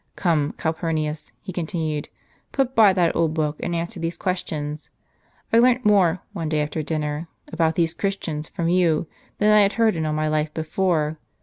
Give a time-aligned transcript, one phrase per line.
[0.15, 2.09] Come, Calpurnius," he continued,
[2.51, 4.89] "put by that old book, and answer these questions.
[5.53, 9.05] I learnt more, one day after dinner, about these Christians from you,
[9.37, 11.19] than I had heard in all my life before.